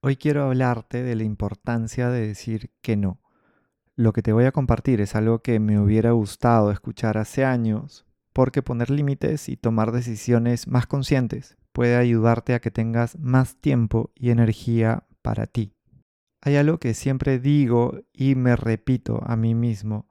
Hoy 0.00 0.14
quiero 0.14 0.44
hablarte 0.44 1.02
de 1.02 1.16
la 1.16 1.24
importancia 1.24 2.08
de 2.08 2.24
decir 2.24 2.70
que 2.82 2.96
no. 2.96 3.20
Lo 3.96 4.12
que 4.12 4.22
te 4.22 4.32
voy 4.32 4.44
a 4.44 4.52
compartir 4.52 5.00
es 5.00 5.16
algo 5.16 5.40
que 5.40 5.58
me 5.58 5.80
hubiera 5.80 6.12
gustado 6.12 6.70
escuchar 6.70 7.18
hace 7.18 7.44
años, 7.44 8.06
porque 8.32 8.62
poner 8.62 8.90
límites 8.90 9.48
y 9.48 9.56
tomar 9.56 9.90
decisiones 9.90 10.68
más 10.68 10.86
conscientes 10.86 11.56
puede 11.72 11.96
ayudarte 11.96 12.54
a 12.54 12.60
que 12.60 12.70
tengas 12.70 13.18
más 13.18 13.56
tiempo 13.56 14.12
y 14.14 14.30
energía 14.30 15.08
para 15.20 15.48
ti. 15.48 15.74
Hay 16.42 16.54
algo 16.54 16.78
que 16.78 16.94
siempre 16.94 17.40
digo 17.40 17.98
y 18.12 18.36
me 18.36 18.54
repito 18.54 19.20
a 19.26 19.34
mí 19.34 19.56
mismo, 19.56 20.06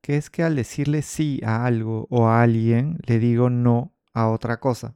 que 0.00 0.16
es 0.16 0.30
que 0.30 0.44
al 0.44 0.54
decirle 0.54 1.02
sí 1.02 1.40
a 1.44 1.66
algo 1.66 2.06
o 2.08 2.28
a 2.28 2.40
alguien, 2.40 3.00
le 3.04 3.18
digo 3.18 3.50
no 3.50 3.96
a 4.12 4.28
otra 4.28 4.60
cosa. 4.60 4.94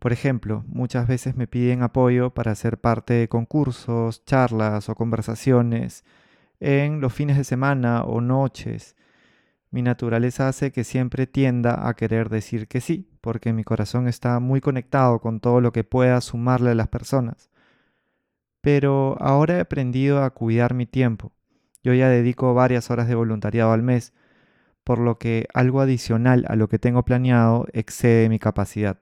Por 0.00 0.14
ejemplo, 0.14 0.64
muchas 0.66 1.06
veces 1.06 1.36
me 1.36 1.46
piden 1.46 1.82
apoyo 1.82 2.30
para 2.30 2.54
ser 2.54 2.78
parte 2.80 3.12
de 3.12 3.28
concursos, 3.28 4.24
charlas 4.24 4.88
o 4.88 4.94
conversaciones 4.94 6.04
en 6.58 7.02
los 7.02 7.12
fines 7.12 7.36
de 7.36 7.44
semana 7.44 8.04
o 8.04 8.22
noches. 8.22 8.96
Mi 9.70 9.82
naturaleza 9.82 10.48
hace 10.48 10.72
que 10.72 10.84
siempre 10.84 11.26
tienda 11.26 11.86
a 11.86 11.94
querer 11.94 12.30
decir 12.30 12.66
que 12.66 12.80
sí, 12.80 13.10
porque 13.20 13.52
mi 13.52 13.62
corazón 13.62 14.08
está 14.08 14.40
muy 14.40 14.62
conectado 14.62 15.20
con 15.20 15.38
todo 15.38 15.60
lo 15.60 15.70
que 15.70 15.84
pueda 15.84 16.22
sumarle 16.22 16.70
a 16.70 16.74
las 16.74 16.88
personas. 16.88 17.50
Pero 18.62 19.18
ahora 19.20 19.58
he 19.58 19.60
aprendido 19.60 20.24
a 20.24 20.30
cuidar 20.30 20.72
mi 20.72 20.86
tiempo. 20.86 21.32
Yo 21.82 21.92
ya 21.92 22.08
dedico 22.08 22.54
varias 22.54 22.90
horas 22.90 23.06
de 23.06 23.16
voluntariado 23.16 23.72
al 23.72 23.82
mes, 23.82 24.14
por 24.82 24.98
lo 24.98 25.18
que 25.18 25.46
algo 25.52 25.82
adicional 25.82 26.46
a 26.48 26.56
lo 26.56 26.70
que 26.70 26.78
tengo 26.78 27.04
planeado 27.04 27.66
excede 27.74 28.30
mi 28.30 28.38
capacidad 28.38 28.98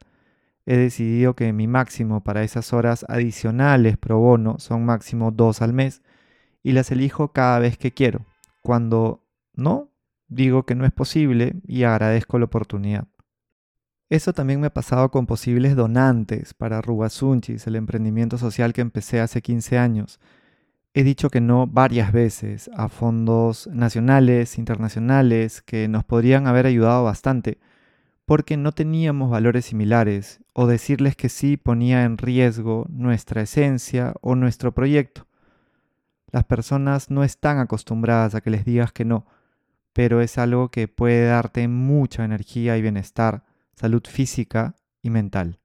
he 0.71 0.77
decidido 0.77 1.35
que 1.35 1.51
mi 1.55 1.67
máximo 1.67 2.23
para 2.23 2.43
esas 2.43 2.75
horas 2.75 3.07
adicionales 3.09 3.97
pro 3.97 4.19
bono 4.19 4.59
son 4.59 4.85
máximo 4.85 5.31
dos 5.31 5.63
al 5.63 5.73
mes 5.73 6.03
y 6.63 6.73
las 6.73 6.91
elijo 6.91 7.33
cada 7.33 7.59
vez 7.59 7.79
que 7.79 7.95
quiero. 7.95 8.27
Cuando 8.61 9.25
no, 9.55 9.91
digo 10.27 10.67
que 10.67 10.75
no 10.75 10.85
es 10.85 10.93
posible 10.93 11.55
y 11.67 11.85
agradezco 11.85 12.39
la 12.39 12.45
oportunidad. 12.45 13.09
Eso 14.11 14.35
también 14.35 14.61
me 14.61 14.67
ha 14.67 14.75
pasado 14.75 15.11
con 15.11 15.25
posibles 15.25 15.75
donantes 15.75 16.53
para 16.53 16.83
Rubasunchis, 16.83 17.67
el 17.67 17.77
emprendimiento 17.77 18.37
social 18.37 18.75
que 18.75 18.83
empecé 18.83 19.21
hace 19.21 19.41
15 19.41 19.79
años. 19.79 20.21
He 20.93 21.03
dicho 21.03 21.31
que 21.31 21.41
no 21.41 21.67
varias 21.67 22.13
veces 22.13 22.71
a 22.75 22.91
fondos 22.91 23.69
nacionales, 23.69 24.59
internacionales, 24.59 25.63
que 25.63 25.89
nos 25.89 26.05
podrían 26.05 26.47
haber 26.47 26.67
ayudado 26.67 27.05
bastante, 27.05 27.59
porque 28.29 28.59
no 28.59 28.73
teníamos 28.73 29.31
valores 29.31 29.65
similares 29.65 30.41
o 30.53 30.67
decirles 30.67 31.17
que 31.17 31.31
sí 31.31 31.57
ponía 31.57 32.05
en 32.05 32.19
riesgo 32.19 32.85
nuestra 32.91 33.41
esencia 33.41 34.13
o 34.21 34.35
nuestro 34.35 34.75
proyecto. 34.75 35.27
Las 36.31 36.45
personas 36.45 37.11
no 37.11 37.25
están 37.25 37.59
acostumbradas 37.59 38.35
a 38.35 38.43
que 38.43 38.51
les 38.51 38.67
digas 38.67 38.93
que 38.93 39.07
no, 39.07 39.25
pero 39.95 40.21
es 40.21 40.37
algo 40.37 40.71
que 40.71 40.89
puede 40.89 41.25
darte 41.25 41.69
mucha 41.69 42.23
energía 42.23 42.77
y 42.77 42.83
bienestar, 42.83 43.45
salud 43.73 44.03
física 44.07 44.75
y 45.01 45.09
mental. 45.09 45.59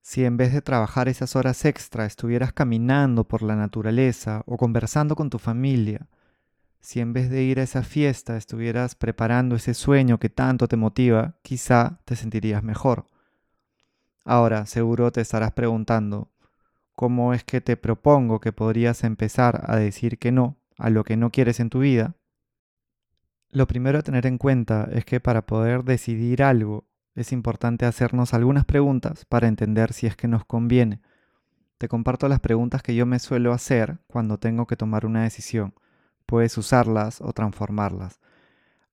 Si 0.00 0.24
en 0.24 0.36
vez 0.36 0.52
de 0.52 0.60
trabajar 0.60 1.08
esas 1.08 1.36
horas 1.36 1.64
extra 1.64 2.04
estuvieras 2.04 2.52
caminando 2.52 3.28
por 3.28 3.42
la 3.42 3.54
naturaleza 3.54 4.42
o 4.46 4.56
conversando 4.56 5.14
con 5.14 5.30
tu 5.30 5.38
familia, 5.38 6.08
si 6.82 6.98
en 6.98 7.12
vez 7.12 7.30
de 7.30 7.44
ir 7.44 7.60
a 7.60 7.62
esa 7.62 7.84
fiesta 7.84 8.36
estuvieras 8.36 8.96
preparando 8.96 9.54
ese 9.54 9.72
sueño 9.72 10.18
que 10.18 10.28
tanto 10.28 10.66
te 10.66 10.76
motiva, 10.76 11.36
quizá 11.42 12.00
te 12.04 12.16
sentirías 12.16 12.64
mejor. 12.64 13.06
Ahora, 14.24 14.66
seguro 14.66 15.12
te 15.12 15.20
estarás 15.20 15.52
preguntando, 15.52 16.32
¿cómo 16.94 17.34
es 17.34 17.44
que 17.44 17.60
te 17.60 17.76
propongo 17.76 18.40
que 18.40 18.52
podrías 18.52 19.04
empezar 19.04 19.64
a 19.68 19.76
decir 19.76 20.18
que 20.18 20.32
no 20.32 20.56
a 20.76 20.90
lo 20.90 21.04
que 21.04 21.16
no 21.16 21.30
quieres 21.30 21.60
en 21.60 21.70
tu 21.70 21.80
vida? 21.80 22.16
Lo 23.50 23.68
primero 23.68 24.00
a 24.00 24.02
tener 24.02 24.26
en 24.26 24.38
cuenta 24.38 24.88
es 24.92 25.04
que 25.04 25.20
para 25.20 25.46
poder 25.46 25.84
decidir 25.84 26.42
algo 26.42 26.88
es 27.14 27.30
importante 27.30 27.86
hacernos 27.86 28.34
algunas 28.34 28.64
preguntas 28.64 29.24
para 29.26 29.46
entender 29.46 29.92
si 29.92 30.08
es 30.08 30.16
que 30.16 30.26
nos 30.26 30.44
conviene. 30.44 31.00
Te 31.78 31.86
comparto 31.86 32.28
las 32.28 32.40
preguntas 32.40 32.82
que 32.82 32.96
yo 32.96 33.06
me 33.06 33.20
suelo 33.20 33.52
hacer 33.52 33.98
cuando 34.08 34.38
tengo 34.38 34.66
que 34.66 34.76
tomar 34.76 35.06
una 35.06 35.22
decisión 35.22 35.74
puedes 36.32 36.56
usarlas 36.56 37.20
o 37.20 37.34
transformarlas. 37.34 38.18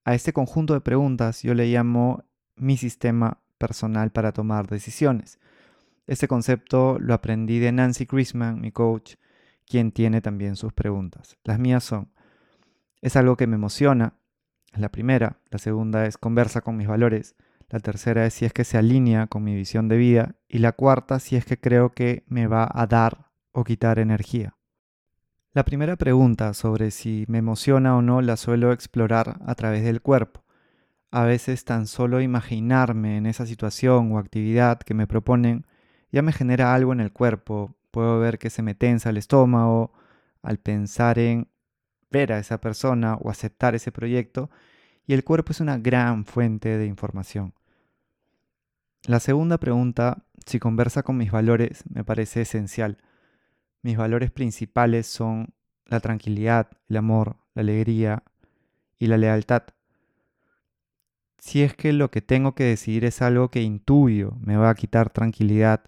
A 0.04 0.14
este 0.14 0.34
conjunto 0.34 0.74
de 0.74 0.82
preguntas 0.82 1.42
yo 1.42 1.54
le 1.54 1.68
llamo 1.68 2.26
mi 2.58 2.76
sistema 2.76 3.40
personal 3.58 4.12
para 4.12 4.34
tomar 4.34 4.68
decisiones. 4.68 5.40
Este 6.06 6.28
concepto 6.28 7.00
lo 7.00 7.14
aprendí 7.14 7.60
de 7.60 7.72
Nancy 7.72 8.06
Chrisman, 8.06 8.60
mi 8.60 8.74
coach, 8.74 9.16
quien 9.66 9.94
tiene 9.94 10.20
también 10.20 10.58
sus 10.58 10.74
preguntas. 10.74 11.38
Las 11.46 11.60
mías 11.60 11.86
son, 11.86 12.12
¿es 13.02 13.16
algo 13.16 13.38
que 13.38 13.48
me 13.48 13.56
emociona? 13.56 14.16
La 14.74 14.90
primera. 14.90 15.40
La 15.50 15.60
segunda 15.60 16.08
es 16.08 16.18
conversa 16.18 16.60
con 16.60 16.76
mis 16.76 16.90
valores. 16.90 17.38
La 17.70 17.80
tercera 17.80 18.26
es 18.26 18.34
si 18.34 18.44
es 18.44 18.52
que 18.52 18.66
se 18.66 18.78
alinea 18.78 19.28
con 19.28 19.46
mi 19.46 19.56
visión 19.56 19.88
de 19.88 19.96
vida. 19.96 20.36
Y 20.50 20.58
la 20.58 20.74
cuarta 20.74 21.22
si 21.22 21.38
es 21.38 21.46
que 21.46 21.58
creo 21.58 21.94
que 21.94 22.26
me 22.28 22.48
va 22.48 22.70
a 22.70 22.86
dar 22.86 23.32
o 23.54 23.64
quitar 23.64 23.98
energía. 23.98 24.59
La 25.52 25.66
primera 25.66 25.96
pregunta 25.96 26.54
sobre 26.54 26.92
si 26.92 27.26
me 27.28 27.40
emociona 27.40 27.98
o 27.98 28.04
no 28.04 28.22
la 28.22 28.38
suelo 28.38 28.72
explorar 28.72 29.40
a 29.48 29.56
través 29.56 29.84
del 29.84 30.00
cuerpo. 30.00 30.44
A 31.10 31.24
veces 31.24 31.66
tan 31.66 31.88
solo 31.88 32.22
imaginarme 32.22 33.18
en 33.18 33.26
esa 33.26 33.48
situación 33.48 34.12
o 34.12 34.20
actividad 34.20 34.78
que 34.78 34.94
me 34.94 35.08
proponen 35.08 35.66
ya 36.12 36.22
me 36.22 36.34
genera 36.34 36.76
algo 36.76 36.94
en 36.94 37.00
el 37.00 37.12
cuerpo. 37.12 37.76
Puedo 37.90 38.20
ver 38.20 38.38
que 38.38 38.52
se 38.52 38.62
me 38.62 38.76
tensa 38.76 39.10
el 39.10 39.18
estómago 39.18 39.92
al 40.44 40.60
pensar 40.60 41.18
en 41.18 41.48
ver 42.12 42.32
a 42.32 42.38
esa 42.38 42.62
persona 42.62 43.16
o 43.16 43.32
aceptar 43.32 43.74
ese 43.74 43.92
proyecto 43.92 44.52
y 45.08 45.14
el 45.14 45.24
cuerpo 45.24 45.52
es 45.52 45.62
una 45.62 45.80
gran 45.80 46.26
fuente 46.26 46.78
de 46.78 46.86
información. 46.86 47.56
La 49.08 49.20
segunda 49.20 49.58
pregunta, 49.58 50.26
si 50.46 50.60
conversa 50.60 51.02
con 51.02 51.18
mis 51.18 51.32
valores, 51.32 51.84
me 51.90 52.04
parece 52.04 52.42
esencial 52.42 53.00
mis 53.82 53.98
valores 53.98 54.32
principales 54.32 55.08
son 55.08 55.54
la 55.86 56.00
tranquilidad, 56.00 56.70
el 56.88 56.98
amor, 56.98 57.38
la 57.54 57.62
alegría 57.62 58.24
y 58.98 59.08
la 59.08 59.18
lealtad. 59.18 59.64
Si 61.38 61.62
es 61.62 61.74
que 61.74 61.94
lo 61.94 62.12
que 62.12 62.22
tengo 62.22 62.54
que 62.54 62.66
decidir 62.66 63.06
es 63.06 63.22
algo 63.22 63.50
que 63.50 63.62
intuyo 63.62 64.34
me 64.42 64.58
va 64.58 64.70
a 64.70 64.76
quitar 64.76 65.10
tranquilidad 65.10 65.86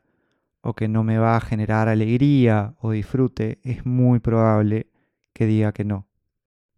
o 0.61 0.73
que 0.73 0.87
no 0.87 1.03
me 1.03 1.17
va 1.17 1.35
a 1.35 1.41
generar 1.41 1.89
alegría 1.89 2.75
o 2.79 2.91
disfrute, 2.91 3.59
es 3.63 3.85
muy 3.85 4.19
probable 4.19 4.87
que 5.33 5.45
diga 5.45 5.71
que 5.73 5.83
no. 5.83 6.07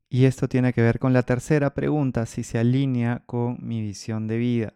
Y 0.10 0.26
esto 0.26 0.48
tiene 0.48 0.74
que 0.74 0.82
ver 0.82 1.00
con 1.00 1.14
la 1.14 1.24
tercera 1.24 1.74
pregunta, 1.74 2.26
si 2.26 2.44
se 2.44 2.60
alinea 2.60 3.24
con 3.26 3.58
mi 3.62 3.82
visión 3.82 4.28
de 4.28 4.38
vida 4.38 4.74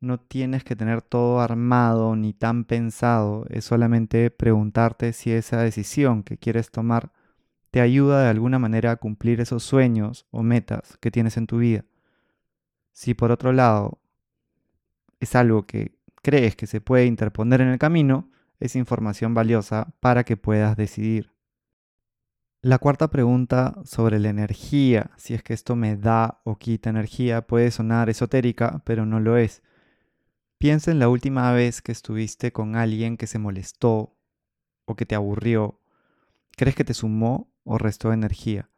no 0.00 0.20
tienes 0.20 0.64
que 0.64 0.76
tener 0.76 1.02
todo 1.02 1.40
armado 1.40 2.16
ni 2.16 2.32
tan 2.32 2.64
pensado, 2.64 3.46
es 3.48 3.64
solamente 3.64 4.30
preguntarte 4.30 5.12
si 5.12 5.32
esa 5.32 5.60
decisión 5.60 6.22
que 6.22 6.38
quieres 6.38 6.70
tomar 6.70 7.12
te 7.70 7.80
ayuda 7.80 8.22
de 8.22 8.28
alguna 8.30 8.58
manera 8.58 8.92
a 8.92 8.96
cumplir 8.96 9.40
esos 9.40 9.62
sueños 9.62 10.26
o 10.30 10.42
metas 10.42 10.96
que 11.00 11.10
tienes 11.10 11.36
en 11.36 11.46
tu 11.46 11.58
vida. 11.58 11.84
Si 12.92 13.14
por 13.14 13.30
otro 13.30 13.52
lado 13.52 13.98
es 15.20 15.34
algo 15.34 15.66
que 15.66 15.96
crees 16.22 16.56
que 16.56 16.66
se 16.66 16.80
puede 16.80 17.06
interponer 17.06 17.60
en 17.60 17.68
el 17.68 17.78
camino, 17.78 18.30
es 18.60 18.76
información 18.76 19.34
valiosa 19.34 19.94
para 20.00 20.24
que 20.24 20.36
puedas 20.36 20.76
decidir. 20.76 21.32
La 22.62 22.78
cuarta 22.78 23.10
pregunta 23.10 23.78
sobre 23.84 24.18
la 24.18 24.30
energía, 24.30 25.10
si 25.16 25.34
es 25.34 25.42
que 25.42 25.54
esto 25.54 25.76
me 25.76 25.96
da 25.96 26.40
o 26.44 26.56
quita 26.56 26.90
energía, 26.90 27.46
puede 27.46 27.70
sonar 27.70 28.08
esotérica, 28.10 28.82
pero 28.84 29.06
no 29.06 29.20
lo 29.20 29.36
es. 29.36 29.62
Piensa 30.58 30.90
en 30.90 30.98
la 30.98 31.10
última 31.10 31.52
vez 31.52 31.82
que 31.82 31.92
estuviste 31.92 32.50
con 32.50 32.76
alguien 32.76 33.18
que 33.18 33.26
se 33.26 33.38
molestó 33.38 34.16
o 34.86 34.96
que 34.96 35.04
te 35.04 35.14
aburrió. 35.14 35.80
¿Crees 36.56 36.74
que 36.74 36.84
te 36.84 36.94
sumó 36.94 37.52
o 37.64 37.76
restó 37.76 38.10
energía? 38.10 38.70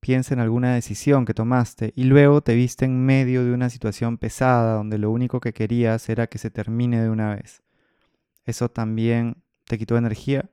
Piensa 0.00 0.34
en 0.34 0.40
alguna 0.40 0.74
decisión 0.74 1.24
que 1.24 1.32
tomaste 1.32 1.94
y 1.96 2.04
luego 2.04 2.42
te 2.42 2.54
viste 2.54 2.84
en 2.84 3.06
medio 3.06 3.42
de 3.42 3.54
una 3.54 3.70
situación 3.70 4.18
pesada 4.18 4.74
donde 4.74 4.98
lo 4.98 5.10
único 5.10 5.40
que 5.40 5.54
querías 5.54 6.06
era 6.10 6.26
que 6.26 6.36
se 6.36 6.50
termine 6.50 7.00
de 7.00 7.08
una 7.08 7.34
vez. 7.34 7.62
¿Eso 8.44 8.70
también 8.70 9.42
te 9.64 9.78
quitó 9.78 9.96
energía? 9.96 10.50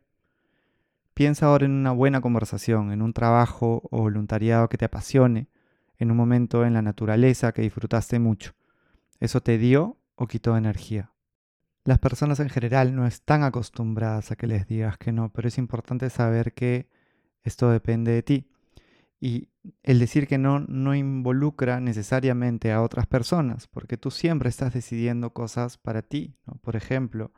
Piensa 1.13 1.47
ahora 1.47 1.65
en 1.65 1.71
una 1.71 1.91
buena 1.91 2.21
conversación, 2.21 2.93
en 2.93 3.01
un 3.01 3.11
trabajo 3.11 3.87
o 3.91 3.99
voluntariado 3.99 4.69
que 4.69 4.77
te 4.77 4.85
apasione, 4.85 5.49
en 5.97 6.11
un 6.11 6.17
momento 6.17 6.65
en 6.65 6.73
la 6.73 6.81
naturaleza 6.81 7.51
que 7.51 7.61
disfrutaste 7.61 8.19
mucho. 8.19 8.53
¿Eso 9.19 9.41
te 9.41 9.57
dio 9.57 9.97
o 10.15 10.27
quitó 10.27 10.57
energía. 10.57 11.11
Las 11.83 11.99
personas 11.99 12.39
en 12.39 12.49
general 12.49 12.95
no 12.95 13.05
están 13.05 13.43
acostumbradas 13.43 14.31
a 14.31 14.35
que 14.35 14.47
les 14.47 14.67
digas 14.67 14.97
que 14.97 15.11
no, 15.11 15.31
pero 15.31 15.47
es 15.47 15.57
importante 15.57 16.09
saber 16.09 16.53
que 16.53 16.89
esto 17.43 17.69
depende 17.69 18.11
de 18.11 18.23
ti. 18.23 18.49
Y 19.19 19.49
el 19.83 19.99
decir 19.99 20.27
que 20.27 20.37
no 20.37 20.59
no 20.59 20.95
involucra 20.95 21.79
necesariamente 21.79 22.71
a 22.71 22.81
otras 22.81 23.05
personas, 23.05 23.67
porque 23.67 23.97
tú 23.97 24.11
siempre 24.11 24.49
estás 24.49 24.73
decidiendo 24.73 25.31
cosas 25.31 25.77
para 25.77 26.01
ti. 26.01 26.35
Por 26.61 26.75
ejemplo, 26.75 27.31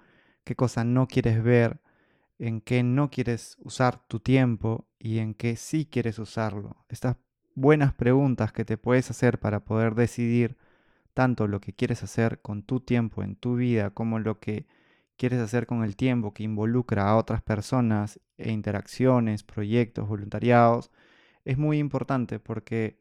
qué 0.44 0.56
cosa 0.56 0.84
no 0.84 1.08
quieres 1.08 1.44
ver 1.44 1.82
en 2.40 2.62
qué 2.62 2.84
no 2.84 3.10
quieres 3.10 3.58
usar 3.60 4.08
tu 4.08 4.20
tiempo 4.20 4.88
y 5.00 5.20
en 5.20 5.34
qué 5.34 5.56
sí 5.56 5.86
quieres 5.86 6.20
usarlo. 6.20 6.86
Estas 6.90 7.18
buenas 7.56 7.94
preguntas 7.94 8.52
que 8.52 8.66
te 8.66 8.78
puedes 8.78 9.10
hacer 9.10 9.40
para 9.40 9.66
poder 9.66 9.96
decidir 9.96 10.58
tanto 11.18 11.48
lo 11.48 11.60
que 11.60 11.74
quieres 11.74 12.04
hacer 12.04 12.42
con 12.42 12.62
tu 12.62 12.80
tiempo 12.80 13.24
en 13.24 13.36
tu 13.36 13.56
vida 13.56 13.90
como 13.90 14.20
lo 14.20 14.40
que 14.40 14.68
quieres 15.18 15.40
hacer 15.40 15.66
con 15.66 15.84
el 15.84 15.96
tiempo 15.96 16.32
que 16.32 16.44
involucra 16.44 17.10
a 17.10 17.16
otras 17.16 17.42
personas 17.42 18.20
e 18.38 18.52
interacciones, 18.52 19.42
proyectos, 19.42 20.08
voluntariados, 20.08 20.92
es 21.44 21.58
muy 21.58 21.80
importante 21.80 22.40
porque 22.40 23.00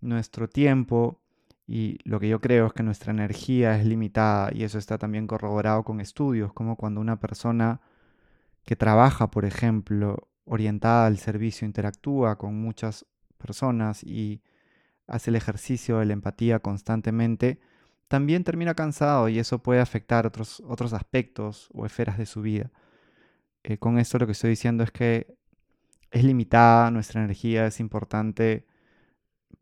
nuestro 0.00 0.48
tiempo 0.48 1.18
y 1.66 1.98
lo 2.04 2.20
que 2.20 2.28
yo 2.28 2.40
creo 2.40 2.68
es 2.68 2.72
que 2.72 2.84
nuestra 2.84 3.10
energía 3.10 3.76
es 3.80 3.84
limitada 3.84 4.50
y 4.54 4.62
eso 4.62 4.78
está 4.78 4.96
también 4.96 5.26
corroborado 5.26 5.82
con 5.82 6.00
estudios, 6.00 6.52
como 6.52 6.76
cuando 6.76 7.00
una 7.00 7.18
persona 7.18 7.80
que 8.64 8.76
trabaja, 8.76 9.32
por 9.32 9.44
ejemplo, 9.44 10.28
orientada 10.44 11.06
al 11.06 11.18
servicio, 11.18 11.66
interactúa 11.66 12.38
con 12.38 12.54
muchas 12.54 13.06
personas 13.38 14.04
y 14.04 14.40
hace 15.06 15.30
el 15.30 15.36
ejercicio 15.36 15.98
de 15.98 16.06
la 16.06 16.12
empatía 16.12 16.60
constantemente, 16.60 17.60
también 18.08 18.44
termina 18.44 18.74
cansado 18.74 19.28
y 19.28 19.38
eso 19.38 19.62
puede 19.62 19.80
afectar 19.80 20.26
otros, 20.26 20.62
otros 20.66 20.92
aspectos 20.92 21.68
o 21.72 21.86
esferas 21.86 22.18
de 22.18 22.26
su 22.26 22.42
vida. 22.42 22.70
Eh, 23.62 23.78
con 23.78 23.98
esto 23.98 24.18
lo 24.18 24.26
que 24.26 24.32
estoy 24.32 24.50
diciendo 24.50 24.84
es 24.84 24.90
que 24.90 25.36
es 26.10 26.22
limitada 26.22 26.90
nuestra 26.90 27.22
energía, 27.22 27.66
es 27.66 27.80
importante 27.80 28.66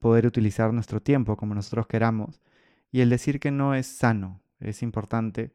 poder 0.00 0.26
utilizar 0.26 0.72
nuestro 0.72 1.00
tiempo 1.00 1.36
como 1.36 1.54
nosotros 1.54 1.86
queramos. 1.86 2.42
Y 2.90 3.00
el 3.00 3.10
decir 3.10 3.40
que 3.40 3.50
no 3.50 3.74
es 3.74 3.86
sano, 3.86 4.42
es 4.60 4.82
importante 4.82 5.52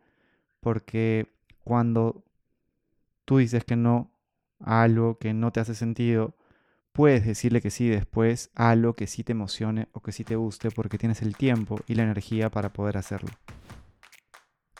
porque 0.59 1.27
cuando 1.63 2.23
tú 3.25 3.37
dices 3.37 3.63
que 3.63 3.75
no 3.75 4.11
a 4.59 4.83
algo 4.83 5.19
que 5.19 5.33
no 5.33 5.51
te 5.51 5.59
hace 5.59 5.75
sentido, 5.75 6.36
puedes 6.97 7.27
decirle 7.27 7.61
que 7.61 7.69
sí 7.69 7.87
después 7.87 8.49
a 8.55 8.71
algo 8.71 8.95
que 8.95 9.05
sí 9.05 9.23
te 9.23 9.33
emocione 9.33 9.87
o 9.91 10.01
que 10.01 10.11
sí 10.11 10.23
te 10.23 10.35
guste 10.35 10.71
porque 10.71 10.97
tienes 10.97 11.21
el 11.21 11.37
tiempo 11.37 11.79
y 11.85 11.93
la 11.93 12.01
energía 12.01 12.49
para 12.49 12.73
poder 12.73 12.97
hacerlo. 12.97 13.29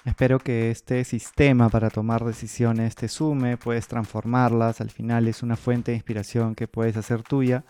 Espero 0.03 0.39
que 0.39 0.71
este 0.71 1.03
sistema 1.03 1.69
para 1.69 1.91
tomar 1.91 2.25
decisiones 2.25 2.95
te 2.95 3.07
sume, 3.07 3.57
puedes 3.57 3.87
transformarlas, 3.87 4.81
al 4.81 4.89
final 4.89 5.27
es 5.27 5.43
una 5.43 5.55
fuente 5.55 5.91
de 5.91 5.97
inspiración 5.97 6.55
que 6.55 6.67
puedes 6.67 6.97
hacer 6.97 7.21
tuya 7.21 7.63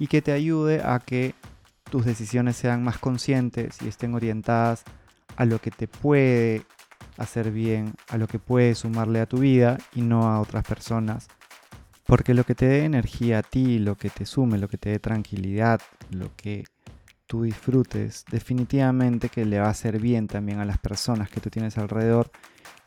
y 0.00 0.08
que 0.08 0.22
te 0.22 0.32
ayude 0.32 0.82
a 0.84 0.98
que 0.98 1.36
tus 1.88 2.04
decisiones 2.04 2.56
sean 2.56 2.82
más 2.82 2.98
conscientes 2.98 3.80
y 3.80 3.86
estén 3.86 4.12
orientadas 4.12 4.82
a 5.36 5.44
lo 5.44 5.60
que 5.60 5.70
te 5.70 5.86
puede 5.86 6.64
hacer 7.16 7.52
bien, 7.52 7.94
a 8.08 8.18
lo 8.18 8.26
que 8.26 8.40
puede 8.40 8.74
sumarle 8.74 9.20
a 9.20 9.26
tu 9.26 9.38
vida 9.38 9.78
y 9.94 10.02
no 10.02 10.24
a 10.24 10.40
otras 10.40 10.64
personas. 10.64 11.28
Porque 12.08 12.32
lo 12.32 12.44
que 12.44 12.54
te 12.54 12.64
dé 12.64 12.84
energía 12.86 13.40
a 13.40 13.42
ti, 13.42 13.78
lo 13.78 13.98
que 13.98 14.08
te 14.08 14.24
sume, 14.24 14.56
lo 14.56 14.66
que 14.66 14.78
te 14.78 14.88
dé 14.88 14.98
tranquilidad, 14.98 15.82
lo 16.10 16.34
que 16.36 16.64
tú 17.26 17.42
disfrutes, 17.42 18.24
definitivamente 18.30 19.28
que 19.28 19.44
le 19.44 19.60
va 19.60 19.66
a 19.66 19.72
hacer 19.72 20.00
bien 20.00 20.26
también 20.26 20.58
a 20.58 20.64
las 20.64 20.78
personas 20.78 21.28
que 21.28 21.40
tú 21.40 21.50
tienes 21.50 21.76
alrededor. 21.76 22.30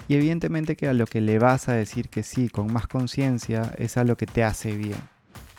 Y 0.08 0.16
evidentemente 0.16 0.76
que 0.76 0.88
a 0.88 0.94
lo 0.94 1.06
que 1.06 1.22
le 1.22 1.38
vas 1.38 1.70
a 1.70 1.74
decir 1.74 2.10
que 2.10 2.24
sí 2.24 2.50
con 2.50 2.74
más 2.74 2.88
conciencia 2.88 3.76
es 3.78 3.96
a 3.96 4.04
lo 4.06 4.18
que 4.18 4.26
te 4.26 4.44
hace 4.44 4.76
bien. 4.76 4.98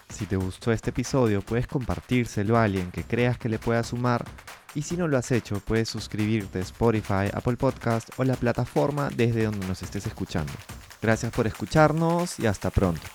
Si 0.09 0.27
te 0.27 0.35
gustó 0.35 0.73
este 0.73 0.91
episodio, 0.91 1.41
puedes 1.41 1.69
compartírselo 1.69 2.59
a 2.59 2.65
alguien 2.65 2.91
que 2.91 3.05
creas 3.05 3.39
que 3.39 3.49
le 3.49 3.61
pueda 3.61 3.85
sumar. 3.85 4.25
Y 4.75 4.83
si 4.83 4.97
no 4.97 5.07
lo 5.07 5.17
has 5.17 5.31
hecho, 5.31 5.61
puedes 5.61 5.89
suscribirte 5.89 6.59
a 6.59 6.63
Spotify, 6.63 7.31
Apple 7.33 7.57
Podcast 7.57 8.11
o 8.17 8.25
la 8.25 8.35
plataforma 8.35 9.09
desde 9.17 9.45
donde 9.45 9.69
nos 9.69 9.85
estés 9.85 10.05
escuchando. 10.09 10.53
Gracias 11.01 11.31
por 11.31 11.47
escucharnos 11.47 12.41
y 12.41 12.47
hasta 12.49 12.71
pronto. 12.71 13.07